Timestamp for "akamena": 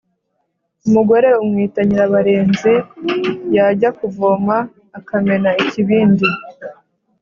4.97-5.49